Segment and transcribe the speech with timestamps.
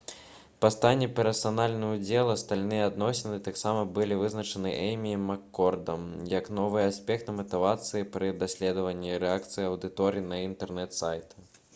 [0.63, 6.89] паняцці «персанальны ўдзел» і «сталыя адносіны» таксама былі вызначаны эймі і маккордам 1998 як новыя
[6.95, 11.49] аспекты матывацыі пры даследаванні рэакцыі аўдыторыі на інтэрнэт-сайты